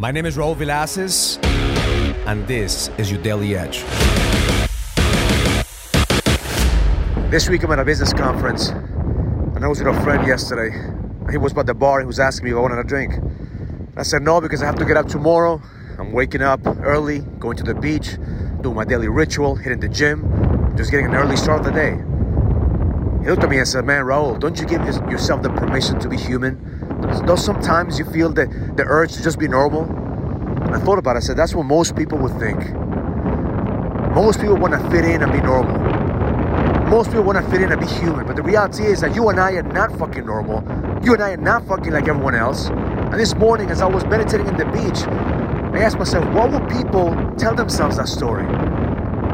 My 0.00 0.12
name 0.12 0.26
is 0.26 0.36
Raul 0.36 0.54
Villacis, 0.54 1.44
and 2.24 2.46
this 2.46 2.88
is 2.98 3.10
your 3.10 3.20
Daily 3.20 3.56
Edge. 3.56 3.82
This 7.32 7.48
week 7.48 7.64
I'm 7.64 7.72
at 7.72 7.80
a 7.80 7.84
business 7.84 8.12
conference, 8.12 8.68
and 8.68 9.64
I 9.64 9.66
was 9.66 9.82
with 9.82 9.92
a 9.92 10.00
friend 10.04 10.24
yesterday. 10.24 10.70
He 11.32 11.36
was 11.36 11.52
by 11.52 11.64
the 11.64 11.74
bar. 11.74 11.98
He 11.98 12.06
was 12.06 12.20
asking 12.20 12.44
me 12.44 12.52
if 12.52 12.56
I 12.58 12.60
wanted 12.60 12.78
a 12.78 12.84
drink. 12.84 13.14
I 13.96 14.04
said 14.04 14.22
no 14.22 14.40
because 14.40 14.62
I 14.62 14.66
have 14.66 14.76
to 14.76 14.84
get 14.84 14.96
up 14.96 15.08
tomorrow. 15.08 15.60
I'm 15.98 16.12
waking 16.12 16.42
up 16.42 16.60
early, 16.64 17.22
going 17.40 17.56
to 17.56 17.64
the 17.64 17.74
beach, 17.74 18.18
doing 18.60 18.76
my 18.76 18.84
daily 18.84 19.08
ritual, 19.08 19.56
hitting 19.56 19.80
the 19.80 19.88
gym, 19.88 20.22
just 20.76 20.92
getting 20.92 21.06
an 21.06 21.16
early 21.16 21.36
start 21.36 21.58
of 21.58 21.66
the 21.66 21.72
day. 21.72 22.00
He 23.28 23.32
looked 23.32 23.44
at 23.44 23.50
me 23.50 23.58
and 23.58 23.68
said, 23.68 23.84
"Man, 23.84 24.04
Raul, 24.04 24.40
don't 24.40 24.58
you 24.58 24.64
give 24.64 24.80
yourself 24.86 25.42
the 25.42 25.50
permission 25.50 26.00
to 26.00 26.08
be 26.08 26.16
human?" 26.16 26.56
Though 27.26 27.36
sometimes 27.36 27.98
you 27.98 28.06
feel 28.06 28.30
the, 28.32 28.46
the 28.74 28.84
urge 28.86 29.12
to 29.16 29.22
just 29.22 29.38
be 29.38 29.46
normal. 29.46 29.82
And 29.84 30.74
I 30.74 30.78
thought 30.80 30.98
about 30.98 31.16
it. 31.16 31.18
I 31.18 31.20
said, 31.20 31.36
that's 31.36 31.54
what 31.54 31.64
most 31.64 31.94
people 31.94 32.16
would 32.20 32.32
think. 32.38 32.58
Most 34.14 34.40
people 34.40 34.56
want 34.56 34.72
to 34.72 34.90
fit 34.90 35.04
in 35.04 35.22
and 35.22 35.30
be 35.30 35.42
normal. 35.42 35.78
Most 36.88 37.08
people 37.08 37.24
want 37.24 37.36
to 37.36 37.50
fit 37.50 37.60
in 37.60 37.70
and 37.70 37.78
be 37.78 37.86
human. 37.86 38.26
But 38.26 38.36
the 38.36 38.42
reality 38.42 38.84
is 38.84 39.02
that 39.02 39.14
you 39.14 39.28
and 39.28 39.38
I 39.38 39.52
are 39.56 39.62
not 39.62 39.92
fucking 39.98 40.24
normal. 40.24 40.64
You 41.04 41.12
and 41.12 41.22
I 41.22 41.32
are 41.32 41.36
not 41.36 41.66
fucking 41.68 41.92
like 41.92 42.08
everyone 42.08 42.34
else. 42.34 42.68
And 42.68 43.20
this 43.20 43.34
morning, 43.34 43.68
as 43.68 43.82
I 43.82 43.86
was 43.88 44.06
meditating 44.06 44.46
in 44.46 44.56
the 44.56 44.64
beach, 44.64 45.06
I 45.06 45.84
asked 45.84 45.98
myself, 45.98 46.24
what 46.32 46.50
would 46.50 46.66
people 46.70 47.14
tell 47.36 47.54
themselves 47.54 47.98
that 47.98 48.08
story? 48.08 48.46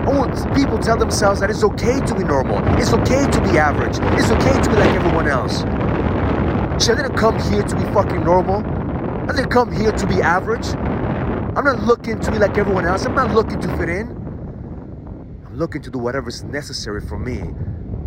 Would 0.06 0.54
people 0.54 0.78
tell 0.78 0.98
themselves 0.98 1.40
that 1.40 1.50
it's 1.50 1.64
okay 1.64 1.98
to 2.00 2.14
be 2.14 2.24
normal? 2.24 2.58
It's 2.78 2.92
okay 2.92 3.30
to 3.30 3.40
be 3.40 3.58
average. 3.58 3.96
It's 4.20 4.30
okay 4.30 4.60
to 4.62 4.70
be 4.70 4.76
like 4.76 4.90
everyone 4.90 5.28
else. 5.28 5.62
I 5.62 6.94
didn't 6.94 7.16
come 7.16 7.40
here 7.50 7.62
to 7.62 7.76
be 7.76 7.82
fucking 7.94 8.22
normal. 8.22 8.62
I 9.30 9.34
didn't 9.34 9.50
come 9.50 9.72
here 9.72 9.92
to 9.92 10.06
be 10.06 10.20
average. 10.20 10.66
I'm 11.56 11.64
not 11.64 11.84
looking 11.84 12.20
to 12.20 12.30
be 12.30 12.38
like 12.38 12.58
everyone 12.58 12.84
else. 12.84 13.06
I'm 13.06 13.14
not 13.14 13.34
looking 13.34 13.60
to 13.60 13.76
fit 13.78 13.88
in. 13.88 14.08
I'm 15.46 15.56
looking 15.56 15.80
to 15.82 15.90
do 15.90 15.98
whatever's 15.98 16.44
necessary 16.44 17.00
for 17.00 17.18
me 17.18 17.38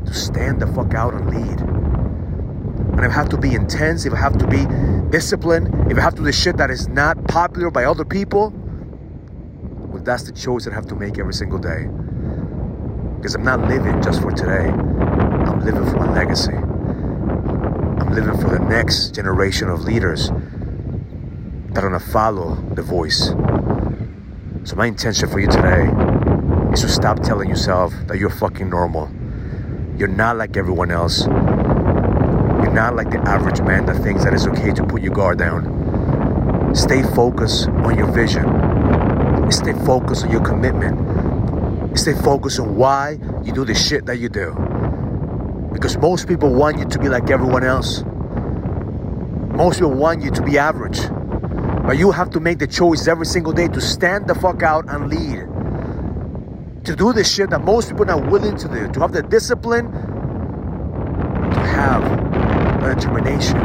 to 0.05 0.13
stand 0.13 0.61
the 0.61 0.67
fuck 0.67 0.93
out 0.93 1.15
and 1.15 1.29
lead. 1.29 1.59
And 1.61 3.05
if 3.05 3.11
I 3.11 3.13
have 3.13 3.29
to 3.29 3.37
be 3.37 3.55
intense, 3.55 4.05
if 4.05 4.13
I 4.13 4.19
have 4.19 4.37
to 4.37 4.47
be 4.47 4.65
disciplined, 5.09 5.91
if 5.91 5.97
I 5.97 6.01
have 6.01 6.15
to 6.15 6.23
do 6.23 6.31
shit 6.31 6.57
that 6.57 6.69
is 6.69 6.87
not 6.87 7.27
popular 7.27 7.71
by 7.71 7.85
other 7.85 8.05
people, 8.05 8.53
well, 9.87 10.03
that's 10.03 10.23
the 10.23 10.31
choice 10.31 10.65
that 10.65 10.73
I 10.73 10.75
have 10.75 10.87
to 10.87 10.95
make 10.95 11.17
every 11.17 11.33
single 11.33 11.59
day. 11.59 11.87
Because 13.17 13.35
I'm 13.35 13.43
not 13.43 13.61
living 13.67 14.01
just 14.01 14.21
for 14.21 14.31
today, 14.31 14.69
I'm 14.69 15.59
living 15.65 15.85
for 15.85 15.97
my 15.97 16.13
legacy. 16.13 16.53
I'm 16.53 18.13
living 18.13 18.37
for 18.39 18.49
the 18.49 18.59
next 18.59 19.15
generation 19.15 19.69
of 19.69 19.81
leaders 19.81 20.29
that 20.29 21.83
are 21.83 21.89
gonna 21.89 21.99
follow 21.99 22.55
the 22.73 22.81
voice. 22.81 23.29
So 24.63 24.75
my 24.75 24.87
intention 24.87 25.29
for 25.29 25.39
you 25.39 25.47
today 25.47 25.89
is 26.73 26.81
to 26.81 26.89
stop 26.89 27.21
telling 27.23 27.49
yourself 27.49 27.93
that 28.07 28.17
you're 28.17 28.29
fucking 28.29 28.69
normal. 28.69 29.09
You're 29.97 30.09
not 30.09 30.37
like 30.37 30.57
everyone 30.57 30.91
else. 30.91 31.25
You're 31.25 32.73
not 32.73 32.95
like 32.95 33.09
the 33.11 33.19
average 33.19 33.61
man 33.61 33.85
that 33.85 34.03
thinks 34.03 34.23
that 34.25 34.33
it's 34.33 34.45
okay 34.47 34.73
to 34.73 34.83
put 34.83 35.01
your 35.01 35.13
guard 35.13 35.39
down. 35.39 36.75
Stay 36.75 37.01
focused 37.01 37.67
on 37.69 37.97
your 37.97 38.11
vision. 38.11 38.66
Stay 39.49 39.73
focused 39.85 40.25
on 40.25 40.31
your 40.31 40.43
commitment. 40.43 41.97
Stay 41.97 42.13
focused 42.13 42.59
on 42.59 42.75
why 42.75 43.17
you 43.43 43.53
do 43.53 43.63
the 43.63 43.73
shit 43.73 44.05
that 44.05 44.17
you 44.17 44.29
do. 44.29 44.51
Because 45.71 45.97
most 45.97 46.27
people 46.27 46.53
want 46.53 46.77
you 46.77 46.85
to 46.85 46.99
be 46.99 47.07
like 47.07 47.29
everyone 47.29 47.63
else. 47.63 48.03
Most 49.55 49.79
people 49.79 49.93
want 49.93 50.21
you 50.21 50.31
to 50.31 50.41
be 50.41 50.57
average. 50.57 50.99
But 51.85 51.97
you 51.97 52.11
have 52.11 52.29
to 52.31 52.39
make 52.39 52.59
the 52.59 52.67
choice 52.67 53.07
every 53.07 53.25
single 53.25 53.53
day 53.53 53.69
to 53.69 53.79
stand 53.79 54.27
the 54.27 54.35
fuck 54.35 54.61
out 54.63 54.89
and 54.89 55.09
lead. 55.09 55.47
To 56.85 56.95
do 56.95 57.13
the 57.13 57.23
shit 57.23 57.49
that 57.51 57.63
most 57.63 57.89
people 57.89 58.03
are 58.03 58.19
not 58.19 58.29
willing 58.29 58.57
to 58.57 58.67
do. 58.67 58.91
To 58.91 58.99
have 58.99 59.13
the 59.13 59.23
discipline, 59.23 59.91
to 59.91 61.59
have 61.59 62.03
the 62.81 62.93
determination, 62.95 63.57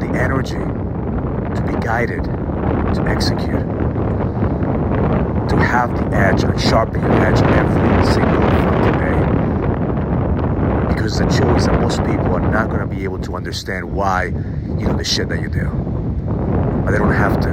the 0.00 0.18
energy 0.18 0.56
to 0.56 1.62
be 1.66 1.74
guided, 1.84 2.24
to 2.94 3.02
execute. 3.08 3.66
To 5.48 5.56
have 5.56 5.96
the 5.96 6.16
edge 6.16 6.44
and 6.44 6.60
sharpen 6.60 7.00
your 7.00 7.12
edge 7.12 7.40
every 7.42 8.06
single 8.12 8.40
fucking 8.40 9.00
day 9.00 9.42
because 11.02 11.18
the 11.18 11.24
choice 11.26 11.66
that 11.66 11.80
most 11.80 11.98
people 12.04 12.34
are 12.34 12.40
not 12.40 12.68
going 12.68 12.80
to 12.80 12.86
be 12.86 13.02
able 13.02 13.18
to 13.18 13.34
understand 13.34 13.92
why 13.92 14.26
you 14.26 14.86
do 14.86 14.96
the 14.96 15.04
shit 15.04 15.28
that 15.28 15.40
you 15.40 15.48
do. 15.48 15.68
But 16.84 16.92
they 16.92 16.98
don't 16.98 17.12
have 17.12 17.40
to. 17.40 17.50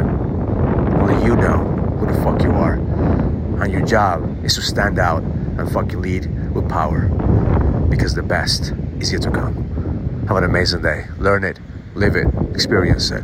Only 1.01 1.25
you 1.25 1.35
know 1.35 1.57
who 1.97 2.05
the 2.05 2.13
fuck 2.21 2.43
you 2.43 2.51
are. 2.51 2.73
And 2.73 3.71
your 3.73 3.85
job 3.85 4.45
is 4.45 4.53
to 4.55 4.61
stand 4.61 4.99
out 4.99 5.23
and 5.23 5.71
fucking 5.71 5.99
lead 5.99 6.27
with 6.53 6.69
power. 6.69 7.07
Because 7.89 8.13
the 8.13 8.21
best 8.21 8.73
is 8.99 9.11
yet 9.11 9.23
to 9.23 9.31
come. 9.31 10.25
Have 10.27 10.37
an 10.37 10.43
amazing 10.43 10.83
day. 10.83 11.05
Learn 11.17 11.43
it, 11.43 11.59
live 11.95 12.15
it, 12.15 12.27
experience 12.53 13.09
it. 13.09 13.23